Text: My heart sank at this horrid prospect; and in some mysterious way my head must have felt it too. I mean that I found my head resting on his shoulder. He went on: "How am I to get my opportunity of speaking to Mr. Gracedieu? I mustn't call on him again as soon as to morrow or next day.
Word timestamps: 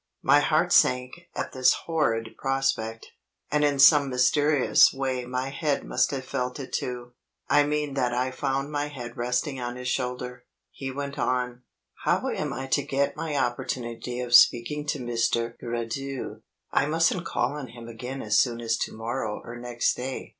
My 0.23 0.39
heart 0.39 0.73
sank 0.73 1.11
at 1.35 1.51
this 1.53 1.73
horrid 1.85 2.29
prospect; 2.35 3.09
and 3.51 3.63
in 3.63 3.77
some 3.77 4.09
mysterious 4.09 4.91
way 4.91 5.25
my 5.27 5.49
head 5.49 5.85
must 5.85 6.09
have 6.09 6.25
felt 6.25 6.59
it 6.59 6.73
too. 6.73 7.13
I 7.47 7.65
mean 7.65 7.93
that 7.93 8.11
I 8.11 8.31
found 8.31 8.71
my 8.71 8.87
head 8.87 9.15
resting 9.15 9.61
on 9.61 9.75
his 9.75 9.87
shoulder. 9.89 10.45
He 10.71 10.89
went 10.89 11.19
on: 11.19 11.61
"How 12.03 12.27
am 12.29 12.51
I 12.51 12.65
to 12.65 12.81
get 12.81 13.15
my 13.15 13.35
opportunity 13.35 14.19
of 14.21 14.33
speaking 14.33 14.87
to 14.87 14.97
Mr. 14.97 15.55
Gracedieu? 15.59 16.41
I 16.71 16.87
mustn't 16.87 17.23
call 17.27 17.53
on 17.53 17.67
him 17.67 17.87
again 17.87 18.23
as 18.23 18.39
soon 18.39 18.59
as 18.59 18.77
to 18.77 18.93
morrow 18.97 19.39
or 19.45 19.55
next 19.55 19.93
day. 19.93 20.29